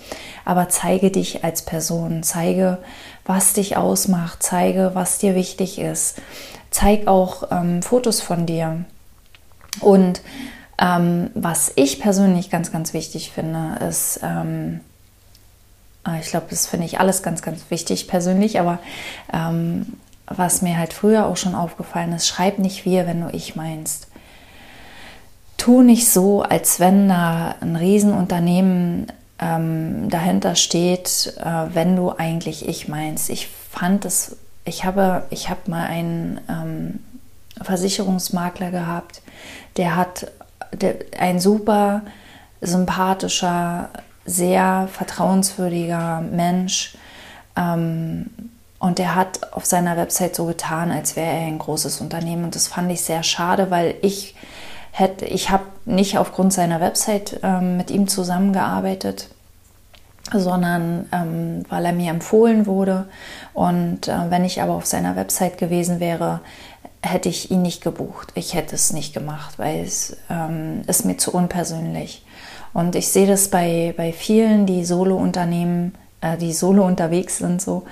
Aber 0.45 0.69
zeige 0.69 1.09
dich 1.09 1.43
als 1.43 1.63
Person, 1.63 2.21
zeige, 2.23 2.77
was 3.25 3.53
dich 3.53 3.75
ausmacht, 3.77 4.43
zeige, 4.43 4.91
was 4.93 5.17
dir 5.17 5.35
wichtig 5.35 5.79
ist. 5.79 6.21
Zeig 6.69 7.07
auch 7.07 7.49
ähm, 7.51 7.81
Fotos 7.81 8.21
von 8.21 8.45
dir. 8.45 8.85
Und 9.79 10.21
ähm, 10.79 11.31
was 11.33 11.71
ich 11.75 11.99
persönlich 11.99 12.49
ganz, 12.49 12.71
ganz 12.71 12.93
wichtig 12.93 13.31
finde, 13.31 13.79
ist, 13.87 14.19
ähm, 14.23 14.81
ah, 16.03 16.17
ich 16.19 16.27
glaube, 16.27 16.47
das 16.49 16.67
finde 16.67 16.85
ich 16.85 16.99
alles 16.99 17.23
ganz, 17.23 17.41
ganz 17.41 17.63
wichtig 17.69 18.07
persönlich, 18.07 18.59
aber 18.59 18.79
ähm, 19.33 19.93
was 20.35 20.61
mir 20.61 20.77
halt 20.77 20.93
früher 20.93 21.25
auch 21.25 21.37
schon 21.37 21.55
aufgefallen 21.55 22.13
ist, 22.13 22.27
schreib 22.27 22.59
nicht 22.59 22.85
wir, 22.85 23.07
wenn 23.07 23.21
du 23.21 23.29
ich 23.33 23.55
meinst 23.55 24.07
tu 25.61 25.83
nicht 25.83 26.09
so, 26.09 26.41
als 26.41 26.79
wenn 26.79 27.07
da 27.07 27.53
ein 27.61 27.75
Riesenunternehmen 27.75 29.05
ähm, 29.37 30.09
dahinter 30.09 30.55
steht, 30.55 31.35
äh, 31.37 31.75
wenn 31.75 31.95
du 31.95 32.09
eigentlich 32.09 32.67
ich 32.67 32.87
meinst. 32.87 33.29
Ich 33.29 33.47
fand 33.47 34.05
es, 34.05 34.37
ich 34.65 34.85
habe, 34.85 35.23
ich 35.29 35.51
habe 35.51 35.69
mal 35.69 35.85
einen 35.85 36.41
ähm, 36.49 36.99
Versicherungsmakler 37.61 38.71
gehabt, 38.71 39.21
der 39.77 39.95
hat 39.95 40.31
der, 40.73 40.95
ein 41.19 41.39
super 41.39 42.01
sympathischer, 42.61 43.89
sehr 44.25 44.89
vertrauenswürdiger 44.91 46.21
Mensch. 46.21 46.97
Ähm, 47.55 48.31
und 48.81 48.97
der 48.97 49.13
hat 49.13 49.53
auf 49.53 49.65
seiner 49.65 49.95
Website 49.95 50.35
so 50.35 50.45
getan, 50.45 50.91
als 50.91 51.15
wäre 51.15 51.29
er 51.29 51.45
ein 51.45 51.59
großes 51.59 52.01
Unternehmen. 52.01 52.43
Und 52.43 52.55
das 52.55 52.67
fand 52.67 52.91
ich 52.91 53.01
sehr 53.01 53.21
schade, 53.21 53.69
weil 53.69 53.93
ich 54.01 54.33
hätte, 54.89 55.25
ich 55.25 55.51
habe 55.51 55.65
nicht 55.85 56.17
aufgrund 56.17 56.51
seiner 56.51 56.81
Website 56.81 57.39
ähm, 57.43 57.77
mit 57.77 57.91
ihm 57.91 58.07
zusammengearbeitet, 58.07 59.27
sondern 60.33 61.07
ähm, 61.11 61.63
weil 61.69 61.85
er 61.85 61.93
mir 61.93 62.09
empfohlen 62.09 62.65
wurde. 62.65 63.05
Und 63.53 64.07
äh, 64.07 64.31
wenn 64.31 64.43
ich 64.45 64.63
aber 64.63 64.73
auf 64.73 64.87
seiner 64.87 65.15
Website 65.15 65.59
gewesen 65.59 65.99
wäre, 65.99 66.39
hätte 67.03 67.29
ich 67.29 67.51
ihn 67.51 67.61
nicht 67.61 67.83
gebucht. 67.83 68.29
Ich 68.33 68.55
hätte 68.55 68.73
es 68.73 68.93
nicht 68.93 69.13
gemacht, 69.13 69.59
weil 69.59 69.81
es 69.81 70.17
ähm, 70.27 70.81
ist 70.87 71.05
mir 71.05 71.17
zu 71.17 71.31
unpersönlich. 71.31 72.25
Und 72.73 72.95
ich 72.95 73.09
sehe 73.09 73.27
das 73.27 73.49
bei, 73.49 73.93
bei 73.95 74.11
vielen, 74.11 74.65
die 74.65 74.85
Solo-Unternehmen, 74.85 75.93
die 76.37 76.53
Solo 76.53 76.85
unterwegs 76.85 77.39
sind, 77.39 77.61
so, 77.61 77.83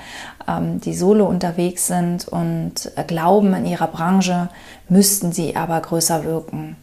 ähm, 0.48 0.80
die 0.82 0.94
Solo 0.94 1.26
unterwegs 1.26 1.88
sind 1.88 2.28
und 2.28 2.92
äh, 2.96 3.04
glauben, 3.04 3.54
in 3.54 3.66
ihrer 3.66 3.88
Branche 3.88 4.50
müssten 4.88 5.32
sie 5.32 5.56
aber 5.56 5.80
größer 5.80 6.24
wirken. 6.24 6.76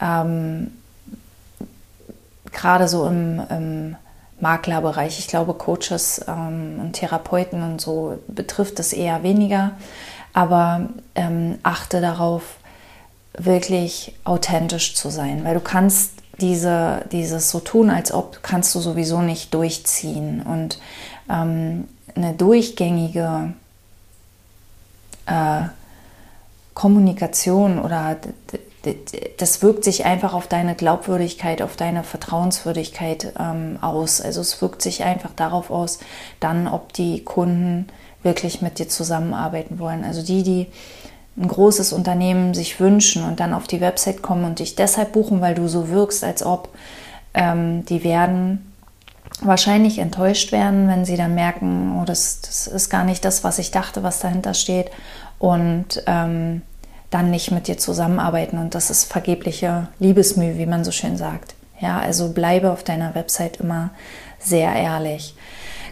Ähm, 0.00 0.72
gerade 2.52 2.88
so 2.88 3.06
im, 3.06 3.40
im, 3.50 3.96
Maklerbereich, 4.42 5.18
ich 5.18 5.28
glaube, 5.28 5.52
Coaches 5.52 6.24
ähm, 6.26 6.80
und 6.80 6.94
Therapeuten 6.94 7.62
und 7.62 7.78
so 7.78 8.18
betrifft 8.26 8.80
es 8.80 8.94
eher 8.94 9.22
weniger, 9.22 9.72
aber 10.32 10.88
ähm, 11.14 11.58
achte 11.62 12.00
darauf, 12.00 12.56
wirklich 13.34 14.14
authentisch 14.24 14.94
zu 14.94 15.10
sein, 15.10 15.44
weil 15.44 15.54
du 15.54 15.60
kannst 15.60 16.19
diese, 16.40 17.04
dieses 17.12 17.50
so 17.50 17.60
tun, 17.60 17.90
als 17.90 18.12
ob 18.12 18.42
kannst 18.42 18.74
du 18.74 18.80
sowieso 18.80 19.20
nicht 19.20 19.54
durchziehen 19.54 20.42
und 20.42 20.78
ähm, 21.28 21.88
eine 22.14 22.34
durchgängige 22.34 23.54
äh, 25.26 25.62
Kommunikation 26.74 27.78
oder 27.78 28.16
das 29.36 29.60
wirkt 29.60 29.84
sich 29.84 30.06
einfach 30.06 30.32
auf 30.32 30.46
deine 30.46 30.74
Glaubwürdigkeit, 30.74 31.60
auf 31.60 31.76
deine 31.76 32.02
Vertrauenswürdigkeit 32.02 33.34
ähm, 33.38 33.78
aus. 33.82 34.22
Also 34.22 34.40
es 34.40 34.62
wirkt 34.62 34.80
sich 34.80 35.04
einfach 35.04 35.32
darauf 35.36 35.70
aus, 35.70 35.98
dann, 36.40 36.66
ob 36.66 36.94
die 36.94 37.22
Kunden 37.22 37.88
wirklich 38.22 38.62
mit 38.62 38.78
dir 38.78 38.88
zusammenarbeiten 38.88 39.78
wollen. 39.78 40.04
Also 40.04 40.22
die, 40.22 40.42
die 40.42 40.66
ein 41.40 41.48
großes 41.48 41.92
Unternehmen 41.92 42.54
sich 42.54 42.80
wünschen 42.80 43.24
und 43.24 43.40
dann 43.40 43.54
auf 43.54 43.66
die 43.66 43.80
Website 43.80 44.22
kommen 44.22 44.44
und 44.44 44.58
dich 44.58 44.76
deshalb 44.76 45.12
buchen, 45.12 45.40
weil 45.40 45.54
du 45.54 45.68
so 45.68 45.88
wirkst, 45.88 46.22
als 46.22 46.44
ob, 46.44 46.68
ähm, 47.34 47.84
die 47.86 48.04
werden 48.04 48.72
wahrscheinlich 49.40 49.98
enttäuscht 49.98 50.52
werden, 50.52 50.88
wenn 50.88 51.04
sie 51.04 51.16
dann 51.16 51.34
merken, 51.34 51.98
oh, 51.98 52.04
das, 52.04 52.40
das 52.42 52.66
ist 52.66 52.90
gar 52.90 53.04
nicht 53.04 53.24
das, 53.24 53.42
was 53.42 53.58
ich 53.58 53.70
dachte, 53.70 54.02
was 54.02 54.20
dahinter 54.20 54.54
steht. 54.54 54.90
Und 55.38 56.02
ähm, 56.06 56.62
dann 57.10 57.30
nicht 57.30 57.50
mit 57.50 57.66
dir 57.66 57.76
zusammenarbeiten 57.76 58.58
und 58.58 58.74
das 58.74 58.90
ist 58.90 59.10
vergebliche 59.10 59.88
Liebesmühe, 59.98 60.58
wie 60.58 60.66
man 60.66 60.84
so 60.84 60.92
schön 60.92 61.16
sagt. 61.16 61.54
Ja, 61.80 61.98
also 61.98 62.32
bleibe 62.32 62.70
auf 62.70 62.84
deiner 62.84 63.14
Website 63.14 63.56
immer 63.58 63.90
sehr 64.38 64.72
ehrlich. 64.74 65.34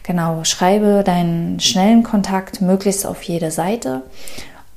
Genau, 0.05 0.45
schreibe 0.45 1.03
deinen 1.05 1.61
schnellen 1.61 2.03
Kontakt 2.03 2.61
möglichst 2.61 3.05
auf 3.05 3.23
jede 3.23 3.51
Seite. 3.51 4.03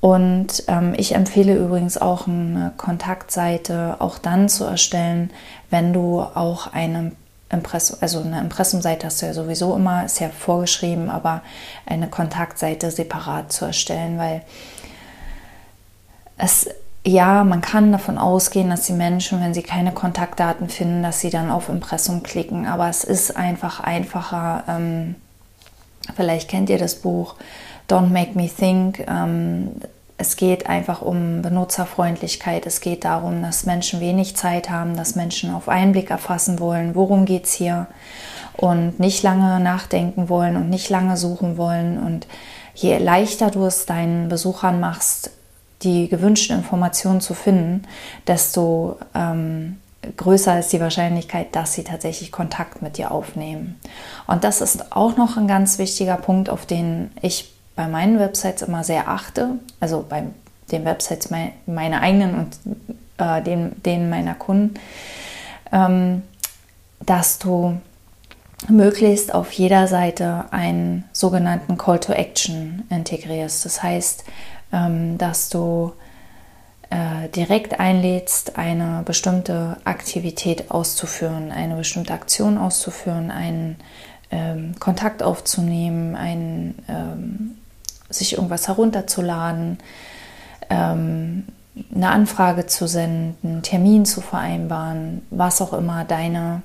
Und 0.02 0.64
ähm, 0.68 0.96
ich 0.98 1.14
empfehle 1.14 1.56
übrigens 1.56 1.98
auch 2.00 2.28
eine 2.28 2.74
Kontaktseite 2.76 3.98
auch 4.00 4.18
dann 4.18 4.50
zu 4.50 4.66
erstellen, 4.66 5.30
wenn 5.70 5.94
du 5.94 6.22
auch 6.22 6.74
eine 6.74 7.12
Impressum, 7.52 7.98
also 8.02 8.22
eine 8.22 8.40
Impressumseite 8.40 9.06
hast 9.06 9.22
du 9.22 9.28
ja 9.28 9.34
sowieso 9.34 9.76
immer, 9.76 10.04
ist 10.06 10.20
ja 10.20 10.30
vorgeschrieben, 10.30 11.10
aber 11.12 11.42
eine 11.86 12.08
Kontaktseite 12.08 12.90
separat 12.90 13.54
zu 13.54 13.66
erstellen, 13.66 14.18
weil 14.18 14.42
es 16.38 16.68
ja, 17.04 17.44
man 17.44 17.62
kann 17.62 17.92
davon 17.92 18.18
ausgehen, 18.20 18.70
dass 18.70 18.86
die 18.86 18.94
Menschen, 18.94 19.42
wenn 19.42 19.56
sie 19.56 19.64
keine 19.64 19.92
Kontaktdaten 19.92 20.70
finden, 20.70 21.02
dass 21.02 21.20
sie 21.20 21.32
dann 21.32 21.50
auf 21.50 21.68
Impressum 21.68 22.22
klicken. 22.22 22.68
Aber 22.68 22.90
es 22.90 23.04
ist 23.04 23.36
einfach 23.36 23.80
einfacher. 23.80 24.64
Ähm, 24.68 25.16
vielleicht 26.16 26.48
kennt 26.48 26.70
ihr 26.70 26.78
das 26.78 26.96
Buch 26.96 27.36
Don't 27.88 28.10
Make 28.10 28.32
Me 28.36 28.50
Think. 28.50 29.06
Ähm, 29.08 29.72
es 30.22 30.36
geht 30.36 30.68
einfach 30.68 31.02
um 31.02 31.42
Benutzerfreundlichkeit. 31.42 32.68
Es 32.68 32.80
geht 32.80 33.06
darum, 33.06 33.42
dass 33.42 33.66
Menschen 33.66 34.00
wenig 34.00 34.36
Zeit 34.36 34.70
haben, 34.70 34.96
dass 34.96 35.16
Menschen 35.16 35.54
auf 35.54 35.68
einen 35.68 35.94
Blick 35.94 36.12
erfassen 36.12 36.60
wollen, 36.60 36.94
worum 36.94 37.26
geht 37.26 37.46
es 37.46 37.54
hier 37.54 37.88
und 38.56 39.00
nicht 39.00 39.24
lange 39.24 39.60
nachdenken 39.60 40.30
wollen 40.30 40.58
und 40.58 40.70
nicht 40.70 40.90
lange 40.90 41.18
suchen 41.18 41.58
wollen. 41.58 41.98
Und 41.98 42.28
je 42.76 42.98
leichter 43.00 43.50
du 43.50 43.66
es 43.66 43.88
deinen 43.88 44.30
Besuchern 44.30 44.80
machst, 44.80 45.32
die 45.82 46.08
gewünschten 46.08 46.58
Informationen 46.58 47.22
zu 47.22 47.34
finden, 47.34 47.88
desto 48.28 48.98
ähm, 49.16 49.80
größer 50.18 50.60
ist 50.60 50.72
die 50.74 50.80
Wahrscheinlichkeit, 50.80 51.56
dass 51.56 51.74
sie 51.74 51.84
tatsächlich 51.84 52.32
Kontakt 52.32 52.82
mit 52.82 52.98
dir 52.98 53.12
aufnehmen. 53.12 53.80
Und 54.28 54.44
das 54.44 54.62
ist 54.62 54.92
auch 54.92 55.18
noch 55.18 55.38
ein 55.38 55.48
ganz 55.48 55.80
wichtiger 55.80 56.18
Punkt, 56.18 56.50
auf 56.50 56.66
den 56.66 57.12
ich 57.22 57.54
bei 57.76 57.88
meinen 57.88 58.20
Websites 58.20 58.62
immer 58.62 58.84
sehr 58.84 59.08
achte, 59.08 59.60
also 59.80 60.06
bei 60.08 60.24
den 60.72 60.86
Websites 60.86 61.30
mein, 61.30 61.52
meiner 61.66 62.02
eigenen 62.02 62.36
und 62.36 62.58
äh, 63.18 63.42
den, 63.42 63.82
denen 63.84 64.10
meiner 64.10 64.36
Kunden, 64.36 64.76
ähm, 65.72 66.24
dass 67.00 67.40
du 67.40 67.78
möglichst 68.68 69.34
auf 69.34 69.52
jeder 69.52 69.88
Seite 69.88 70.46
einen 70.52 71.06
sogenannten 71.14 71.78
Call 71.78 72.00
to 72.00 72.14
Action 72.14 72.84
integrierst. 72.90 73.66
Das 73.66 73.82
heißt, 73.82 74.24
ähm, 74.72 75.18
dass 75.18 75.50
du 75.50 75.94
äh, 76.90 77.30
direkt 77.30 77.80
einlädst, 77.80 78.58
eine 78.58 79.02
bestimmte 79.06 79.78
Aktivität 79.86 80.72
auszuführen, 80.72 81.52
eine 81.52 81.76
bestimmte 81.76 82.14
Aktion 82.14 82.58
auszuführen, 82.58 83.32
einen 83.32 83.78
ähm, 84.30 84.76
Kontakt 84.80 85.24
aufzunehmen, 85.24 86.16
einen, 86.16 86.76
ähm, 86.88 87.58
sich 88.12 88.34
irgendwas 88.34 88.68
herunterzuladen, 88.68 89.80
ähm, 90.70 91.46
eine 91.94 92.10
Anfrage 92.10 92.68
zu 92.68 92.88
senden, 92.88 93.36
einen 93.44 93.64
Termin 93.64 94.06
zu 94.06 94.22
vereinbaren, 94.22 95.26
was 95.30 95.62
auch 95.62 95.74
immer 95.74 96.04
deine, 96.04 96.62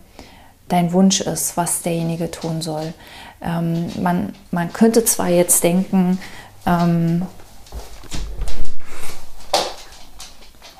dein 0.69 0.93
Wunsch 0.93 1.21
ist, 1.21 1.57
was 1.57 1.83
derjenige 1.83 2.31
tun 2.31 2.61
soll. 2.61 2.93
Ähm, 3.41 3.87
man, 4.01 4.33
man 4.51 4.73
könnte 4.73 5.05
zwar 5.05 5.29
jetzt 5.29 5.63
denken, 5.63 6.19
ähm, 6.67 7.23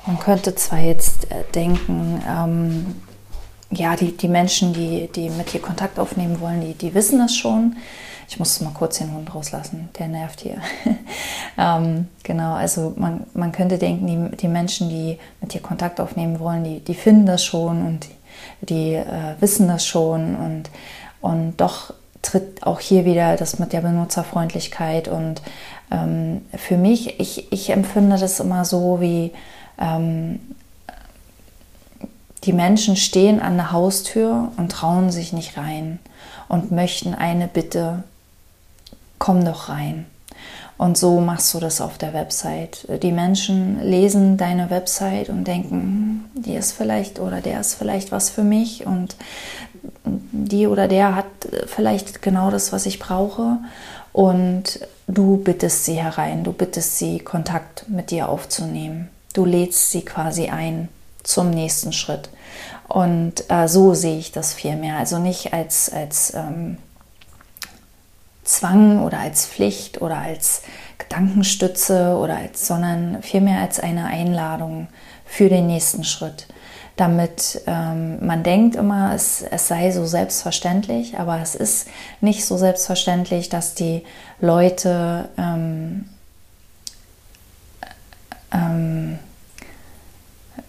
man 0.05 0.19
könnte 0.19 0.55
zwar 0.55 0.79
jetzt 0.79 1.31
äh, 1.31 1.43
denken, 1.53 2.21
ähm, 2.27 2.95
ja, 3.69 3.95
die, 3.95 4.15
die 4.15 4.29
Menschen, 4.29 4.73
die, 4.73 5.09
die 5.13 5.29
mit 5.29 5.51
dir 5.51 5.61
Kontakt 5.61 5.99
aufnehmen 5.99 6.39
wollen, 6.39 6.61
die, 6.61 6.73
die 6.73 6.93
wissen 6.93 7.19
das 7.19 7.35
schon. 7.35 7.75
Ich 8.29 8.39
muss 8.39 8.59
mal 8.59 8.73
kurz 8.73 8.97
den 8.97 9.13
Hund 9.13 9.33
rauslassen, 9.33 9.89
der 9.97 10.09
nervt 10.09 10.41
hier. 10.41 10.61
ähm, 11.57 12.07
genau, 12.23 12.53
also 12.53 12.93
man, 12.97 13.25
man 13.33 13.53
könnte 13.53 13.77
denken, 13.77 14.07
die, 14.07 14.37
die 14.37 14.47
Menschen, 14.49 14.89
die 14.89 15.17
mit 15.39 15.53
dir 15.53 15.61
Kontakt 15.61 16.01
aufnehmen 16.01 16.39
wollen, 16.39 16.63
die, 16.63 16.79
die 16.81 16.93
finden 16.93 17.25
das 17.25 17.43
schon 17.43 17.85
und 17.85 18.05
die, 18.05 18.65
die 18.65 18.93
äh, 18.95 19.35
wissen 19.39 19.67
das 19.67 19.85
schon 19.85 20.35
und, 20.35 20.69
und 21.21 21.57
doch 21.57 21.93
tritt 22.21 22.63
auch 22.63 22.81
hier 22.81 23.05
wieder 23.05 23.37
das 23.37 23.59
mit 23.59 23.71
der 23.71 23.81
Benutzerfreundlichkeit 23.81 25.07
und 25.07 25.41
ähm, 25.91 26.41
für 26.53 26.77
mich, 26.77 27.19
ich, 27.21 27.51
ich 27.51 27.69
empfinde 27.69 28.17
das 28.17 28.41
immer 28.41 28.65
so 28.65 28.99
wie 28.99 29.31
ähm, 29.79 30.39
die 32.43 32.53
Menschen 32.53 32.95
stehen 32.95 33.41
an 33.41 33.55
der 33.55 33.71
Haustür 33.71 34.51
und 34.57 34.71
trauen 34.71 35.11
sich 35.11 35.33
nicht 35.33 35.57
rein 35.57 35.99
und 36.47 36.71
möchten 36.71 37.13
eine 37.13 37.47
Bitte 37.47 38.03
komm 39.19 39.43
doch 39.45 39.69
rein. 39.69 40.05
Und 40.77 40.95
so 40.97 41.19
machst 41.19 41.53
du 41.53 41.59
das 41.59 41.81
auf 41.81 41.97
der 41.97 42.13
Website. 42.13 42.87
Die 43.01 43.11
Menschen 43.11 43.81
lesen 43.81 44.37
deine 44.37 44.69
Website 44.69 45.29
und 45.29 45.45
denken, 45.45 46.29
hm, 46.35 46.43
die 46.43 46.53
ist 46.53 46.73
vielleicht 46.73 47.19
oder 47.19 47.41
der 47.41 47.59
ist 47.59 47.73
vielleicht 47.73 48.11
was 48.11 48.29
für 48.29 48.43
mich 48.43 48.85
und 48.85 49.15
die 50.05 50.67
oder 50.67 50.87
der 50.87 51.15
hat 51.15 51.25
vielleicht 51.65 52.21
genau 52.21 52.51
das, 52.51 52.71
was 52.71 52.85
ich 52.85 52.99
brauche. 52.99 53.57
Und 54.13 54.79
du 55.07 55.37
bittest 55.37 55.85
sie 55.85 55.95
herein, 55.95 56.43
du 56.43 56.53
bittest 56.53 56.97
sie, 56.97 57.19
Kontakt 57.19 57.89
mit 57.89 58.11
dir 58.11 58.29
aufzunehmen. 58.29 59.09
Du 59.33 59.45
lädst 59.45 59.91
sie 59.91 60.01
quasi 60.01 60.49
ein 60.49 60.89
zum 61.23 61.49
nächsten 61.49 61.91
Schritt. 61.91 62.29
Und 62.87 63.49
äh, 63.49 63.67
so 63.67 63.93
sehe 63.93 64.17
ich 64.17 64.31
das 64.31 64.53
viel 64.53 64.75
mehr. 64.75 64.97
Also 64.97 65.19
nicht 65.19 65.53
als, 65.53 65.91
als 65.91 66.33
ähm, 66.33 66.77
Zwang 68.47 69.03
oder 69.03 69.19
als 69.19 69.45
Pflicht 69.45 70.01
oder 70.01 70.17
als 70.17 70.61
Gedankenstütze 70.97 72.17
oder 72.17 72.37
als, 72.37 72.65
sondern 72.65 73.21
vielmehr 73.21 73.61
als 73.61 73.79
eine 73.79 74.05
Einladung 74.05 74.87
für 75.25 75.49
den 75.49 75.67
nächsten 75.67 76.03
Schritt. 76.03 76.47
Damit 76.95 77.61
ähm, 77.67 78.25
man 78.25 78.41
denkt 78.43 78.75
immer, 78.75 79.13
es, 79.13 79.43
es 79.43 79.67
sei 79.67 79.91
so 79.91 80.05
selbstverständlich, 80.05 81.19
aber 81.19 81.39
es 81.41 81.53
ist 81.53 81.87
nicht 82.21 82.45
so 82.45 82.57
selbstverständlich, 82.57 83.49
dass 83.49 83.75
die 83.75 84.03
Leute 84.39 85.29
ähm, 85.37 86.09
ähm, 88.51 89.19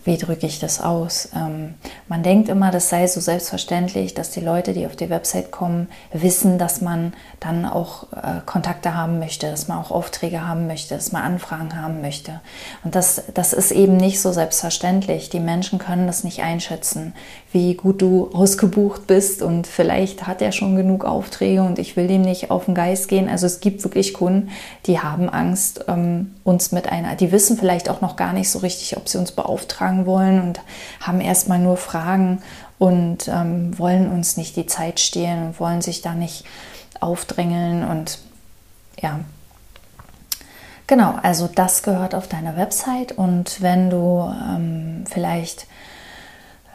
wie 0.04 0.16
drücke 0.16 0.46
ich 0.46 0.58
das 0.58 0.80
aus? 0.80 1.28
Ähm, 1.34 1.74
man 2.08 2.22
denkt 2.22 2.48
immer, 2.48 2.70
das 2.70 2.88
sei 2.88 3.06
so 3.06 3.20
selbstverständlich, 3.20 4.14
dass 4.14 4.30
die 4.30 4.40
Leute, 4.40 4.72
die 4.72 4.86
auf 4.86 4.96
die 4.96 5.10
Website 5.10 5.50
kommen, 5.50 5.88
wissen, 6.12 6.58
dass 6.58 6.80
man 6.80 7.12
dann 7.40 7.66
auch 7.66 8.04
äh, 8.12 8.40
Kontakte 8.46 8.94
haben 8.94 9.18
möchte, 9.18 9.50
dass 9.50 9.68
man 9.68 9.78
auch 9.78 9.90
Aufträge 9.90 10.46
haben 10.46 10.66
möchte, 10.66 10.94
dass 10.94 11.12
man 11.12 11.22
Anfragen 11.22 11.80
haben 11.80 12.00
möchte. 12.00 12.40
Und 12.84 12.94
das, 12.94 13.22
das 13.34 13.52
ist 13.52 13.70
eben 13.70 13.96
nicht 13.96 14.20
so 14.20 14.32
selbstverständlich. 14.32 15.30
Die 15.30 15.40
Menschen 15.40 15.78
können 15.78 16.06
das 16.06 16.24
nicht 16.24 16.42
einschätzen, 16.42 17.12
wie 17.52 17.74
gut 17.74 18.02
du 18.02 18.30
ausgebucht 18.32 19.06
bist 19.06 19.42
und 19.42 19.66
vielleicht 19.66 20.26
hat 20.26 20.42
er 20.42 20.52
schon 20.52 20.76
genug 20.76 21.04
Aufträge 21.04 21.62
und 21.62 21.78
ich 21.78 21.96
will 21.96 22.06
dem 22.06 22.22
nicht 22.22 22.50
auf 22.50 22.66
den 22.66 22.74
Geist 22.74 23.08
gehen. 23.08 23.28
Also 23.28 23.46
es 23.46 23.60
gibt 23.60 23.84
wirklich 23.84 24.12
Kunden, 24.12 24.50
die 24.86 25.00
haben 25.00 25.30
Angst, 25.30 25.84
ähm, 25.88 26.34
uns 26.44 26.72
mit 26.72 26.90
einer, 26.90 27.14
die 27.14 27.32
wissen 27.32 27.56
vielleicht 27.56 27.88
auch 27.88 28.00
noch 28.00 28.16
gar 28.16 28.32
nicht 28.32 28.50
so 28.50 28.58
richtig, 28.58 28.96
ob 28.96 29.08
sie 29.08 29.18
uns 29.18 29.32
beauftragen 29.32 29.97
fragen 29.98 30.06
wollen 30.06 30.40
und 30.40 30.60
haben 31.00 31.20
erstmal 31.20 31.58
nur 31.58 31.76
Fragen 31.76 32.42
und 32.78 33.28
ähm, 33.28 33.78
wollen 33.78 34.10
uns 34.10 34.36
nicht 34.36 34.56
die 34.56 34.66
Zeit 34.66 35.00
stehlen 35.00 35.48
und 35.48 35.60
wollen 35.60 35.80
sich 35.80 36.02
da 36.02 36.14
nicht 36.14 36.44
aufdrängeln 37.00 37.84
und 37.84 38.18
ja. 39.00 39.20
Genau, 40.86 41.14
also 41.22 41.48
das 41.54 41.82
gehört 41.82 42.14
auf 42.14 42.28
deiner 42.28 42.56
Website 42.56 43.12
und 43.12 43.60
wenn 43.60 43.90
du 43.90 44.32
ähm, 44.48 45.04
vielleicht 45.06 45.66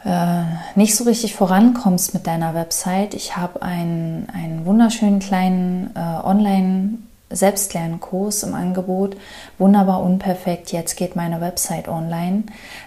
äh, 0.04 0.44
nicht 0.76 0.94
so 0.94 1.04
richtig 1.04 1.34
vorankommst 1.34 2.14
mit 2.14 2.26
deiner 2.26 2.54
Website, 2.54 3.14
ich 3.14 3.36
habe 3.36 3.62
einen, 3.62 4.28
einen 4.32 4.66
wunderschönen 4.66 5.18
kleinen 5.18 5.90
äh, 5.96 5.98
Online- 5.98 6.98
Selbstlernkurs 7.34 8.42
im 8.42 8.54
Angebot. 8.54 9.16
Wunderbar 9.58 10.02
unperfekt. 10.02 10.72
Jetzt 10.72 10.96
geht 10.96 11.16
meine 11.16 11.40
Website 11.40 11.88
online. 11.88 12.44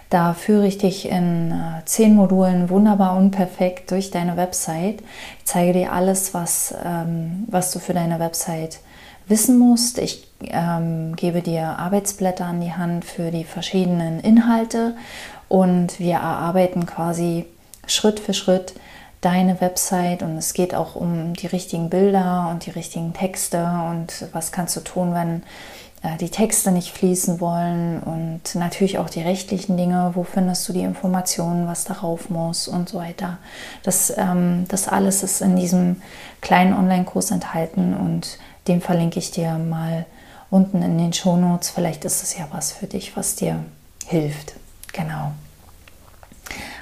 Da 0.09 0.33
führe 0.33 0.67
ich 0.67 0.77
dich 0.77 1.09
in 1.09 1.51
äh, 1.51 1.85
zehn 1.85 2.15
Modulen 2.15 2.69
wunderbar 2.69 3.17
unperfekt 3.17 3.91
durch 3.91 4.11
deine 4.11 4.37
Website. 4.37 5.01
Ich 5.39 5.45
zeige 5.45 5.73
dir 5.73 5.91
alles, 5.91 6.33
was, 6.33 6.73
ähm, 6.83 7.45
was 7.47 7.71
du 7.71 7.79
für 7.79 7.93
deine 7.93 8.19
Website 8.19 8.79
wissen 9.27 9.57
musst. 9.57 9.97
Ich 9.97 10.27
ähm, 10.45 11.15
gebe 11.15 11.41
dir 11.41 11.77
Arbeitsblätter 11.79 12.45
an 12.45 12.61
die 12.61 12.73
Hand 12.73 13.05
für 13.05 13.31
die 13.31 13.43
verschiedenen 13.43 14.19
Inhalte 14.19 14.95
und 15.49 15.99
wir 15.99 16.15
erarbeiten 16.15 16.85
quasi 16.85 17.45
Schritt 17.85 18.19
für 18.19 18.33
Schritt 18.33 18.73
deine 19.21 19.59
Website 19.61 20.21
und 20.21 20.37
es 20.37 20.53
geht 20.53 20.75
auch 20.75 20.95
um 20.95 21.33
die 21.33 21.47
richtigen 21.47 21.89
Bilder 21.89 22.49
und 22.51 22.65
die 22.65 22.71
richtigen 22.71 23.13
Texte 23.13 23.65
und 23.89 24.27
was 24.31 24.51
kannst 24.51 24.75
du 24.75 24.81
tun, 24.81 25.13
wenn 25.13 25.43
äh, 26.03 26.17
die 26.17 26.29
Texte 26.29 26.71
nicht 26.71 26.91
fließen 26.91 27.39
wollen 27.39 28.01
und 28.01 28.55
natürlich 28.55 28.99
auch 28.99 29.09
die 29.09 29.21
rechtlichen 29.21 29.77
Dinge, 29.77 30.11
wo 30.13 30.23
findest 30.23 30.67
du 30.69 30.73
die 30.73 30.81
Informationen, 30.81 31.67
was 31.67 31.85
darauf 31.85 32.29
muss 32.29 32.67
und 32.67 32.89
so 32.89 32.99
weiter. 32.99 33.37
Das, 33.83 34.13
ähm, 34.15 34.65
das 34.67 34.87
alles 34.87 35.23
ist 35.23 35.41
in 35.41 35.55
diesem 35.55 36.01
kleinen 36.41 36.73
Online-Kurs 36.73 37.31
enthalten 37.31 37.95
und 37.95 38.37
den 38.67 38.81
verlinke 38.81 39.19
ich 39.19 39.31
dir 39.31 39.57
mal 39.57 40.05
unten 40.51 40.83
in 40.83 40.97
den 40.97 41.13
Show 41.13 41.37
Notes. 41.37 41.69
Vielleicht 41.69 42.05
ist 42.05 42.21
es 42.21 42.37
ja 42.37 42.47
was 42.51 42.71
für 42.71 42.87
dich, 42.87 43.17
was 43.17 43.35
dir 43.35 43.63
hilft. 44.05 44.53
Genau. 44.93 45.31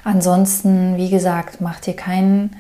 Ansonsten, 0.05 0.97
wie 0.97 1.09
gesagt, 1.09 1.61
mach 1.61 1.79
dir 1.79 1.95
keinen 1.95 2.55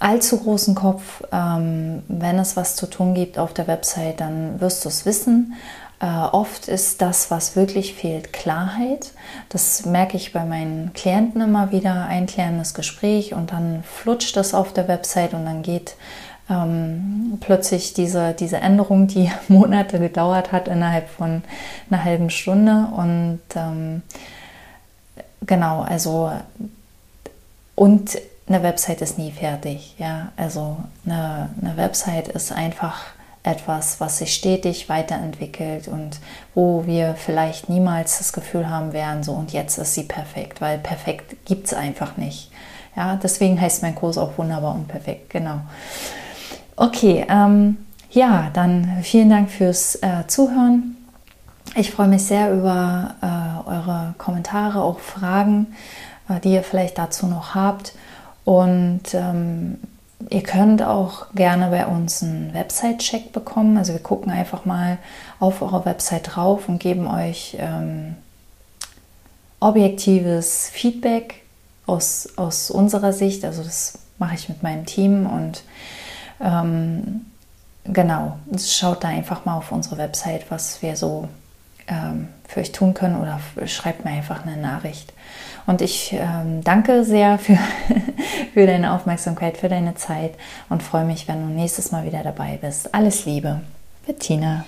allzu 0.00 0.40
großen 0.40 0.74
Kopf. 0.74 1.22
Ähm, 1.32 2.02
wenn 2.08 2.38
es 2.40 2.56
was 2.56 2.74
zu 2.74 2.86
tun 2.86 3.14
gibt 3.14 3.38
auf 3.38 3.54
der 3.54 3.68
Website, 3.68 4.20
dann 4.20 4.60
wirst 4.60 4.84
du 4.84 4.88
es 4.88 5.06
wissen. 5.06 5.54
Äh, 6.00 6.06
oft 6.06 6.66
ist 6.66 7.00
das, 7.00 7.30
was 7.30 7.54
wirklich 7.54 7.94
fehlt, 7.94 8.32
Klarheit. 8.32 9.12
Das 9.48 9.86
merke 9.86 10.16
ich 10.16 10.32
bei 10.32 10.44
meinen 10.44 10.92
Klienten 10.92 11.40
immer 11.40 11.70
wieder. 11.70 12.06
Ein 12.06 12.26
klärendes 12.26 12.74
Gespräch 12.74 13.32
und 13.32 13.52
dann 13.52 13.84
flutscht 13.84 14.36
das 14.36 14.54
auf 14.54 14.72
der 14.72 14.88
Website 14.88 15.34
und 15.34 15.44
dann 15.44 15.62
geht 15.62 15.94
ähm, 16.50 17.38
plötzlich 17.40 17.94
diese, 17.94 18.32
diese 18.32 18.56
Änderung, 18.56 19.06
die 19.06 19.30
Monate 19.48 20.00
gedauert 20.00 20.50
hat, 20.50 20.66
innerhalb 20.66 21.08
von 21.08 21.44
einer 21.88 22.02
halben 22.02 22.28
Stunde. 22.30 22.88
Und 22.96 23.40
ähm, 23.54 24.02
genau, 25.46 25.82
also 25.82 26.32
und 27.74 28.18
eine 28.46 28.62
Website 28.62 29.00
ist 29.00 29.18
nie 29.18 29.32
fertig. 29.32 29.94
Ja, 29.98 30.32
also 30.36 30.76
eine, 31.06 31.50
eine 31.60 31.76
Website 31.76 32.28
ist 32.28 32.52
einfach 32.52 33.00
etwas, 33.42 34.00
was 34.00 34.18
sich 34.18 34.34
stetig 34.34 34.88
weiterentwickelt 34.88 35.86
und 35.88 36.18
wo 36.54 36.86
wir 36.86 37.14
vielleicht 37.14 37.68
niemals 37.68 38.18
das 38.18 38.32
Gefühl 38.32 38.70
haben 38.70 38.92
werden, 38.92 39.22
so 39.22 39.32
und 39.32 39.52
jetzt 39.52 39.76
ist 39.76 39.94
sie 39.94 40.04
perfekt, 40.04 40.60
weil 40.60 40.78
perfekt 40.78 41.44
gibt 41.44 41.66
es 41.66 41.74
einfach 41.74 42.16
nicht. 42.16 42.50
Ja, 42.96 43.16
deswegen 43.16 43.60
heißt 43.60 43.82
mein 43.82 43.94
Kurs 43.94 44.16
auch 44.16 44.38
wunderbar 44.38 44.74
und 44.74 44.88
perfekt, 44.88 45.30
genau. 45.30 45.60
Okay, 46.76 47.26
ähm, 47.28 47.76
ja, 48.10 48.50
dann 48.52 49.00
vielen 49.02 49.28
Dank 49.28 49.50
fürs 49.50 49.96
äh, 49.96 50.26
Zuhören. 50.26 50.96
Ich 51.76 51.90
freue 51.90 52.06
mich 52.06 52.24
sehr 52.24 52.52
über 52.52 53.16
äh, 53.20 53.68
eure 53.68 54.14
Kommentare, 54.16 54.80
auch 54.80 55.00
Fragen, 55.00 55.74
äh, 56.28 56.38
die 56.38 56.52
ihr 56.52 56.62
vielleicht 56.62 56.98
dazu 56.98 57.26
noch 57.26 57.56
habt. 57.56 57.94
Und 58.44 59.12
ähm, 59.12 59.78
ihr 60.30 60.44
könnt 60.44 60.84
auch 60.84 61.26
gerne 61.34 61.70
bei 61.70 61.84
uns 61.86 62.22
einen 62.22 62.54
Website-Check 62.54 63.32
bekommen. 63.32 63.76
Also 63.76 63.92
wir 63.92 64.00
gucken 64.00 64.30
einfach 64.30 64.64
mal 64.64 64.98
auf 65.40 65.62
eure 65.62 65.84
Website 65.84 66.36
drauf 66.36 66.68
und 66.68 66.78
geben 66.78 67.08
euch 67.08 67.56
ähm, 67.58 68.14
objektives 69.58 70.68
Feedback 70.72 71.42
aus, 71.86 72.28
aus 72.36 72.70
unserer 72.70 73.12
Sicht. 73.12 73.44
Also 73.44 73.64
das 73.64 73.98
mache 74.18 74.36
ich 74.36 74.48
mit 74.48 74.62
meinem 74.62 74.86
Team 74.86 75.26
und 75.26 75.64
ähm, 76.40 77.26
genau, 77.82 78.38
schaut 78.58 79.02
da 79.02 79.08
einfach 79.08 79.44
mal 79.44 79.56
auf 79.56 79.72
unsere 79.72 79.98
Website, 79.98 80.50
was 80.50 80.80
wir 80.80 80.94
so 80.94 81.28
ähm, 81.88 82.28
für 82.46 82.60
euch 82.60 82.72
tun 82.72 82.94
können 82.94 83.16
oder 83.16 83.40
schreibt 83.66 84.04
mir 84.04 84.12
einfach 84.12 84.46
eine 84.46 84.56
Nachricht. 84.56 85.12
Und 85.66 85.80
ich 85.80 86.12
ähm, 86.12 86.62
danke 86.62 87.04
sehr 87.04 87.38
für, 87.38 87.58
für 88.54 88.66
deine 88.66 88.92
Aufmerksamkeit, 88.92 89.56
für 89.56 89.68
deine 89.68 89.94
Zeit 89.94 90.34
und 90.68 90.82
freue 90.82 91.04
mich, 91.04 91.26
wenn 91.26 91.40
du 91.40 91.54
nächstes 91.54 91.90
Mal 91.90 92.04
wieder 92.04 92.22
dabei 92.22 92.58
bist. 92.60 92.94
Alles 92.94 93.24
Liebe, 93.24 93.60
Bettina. 94.06 94.64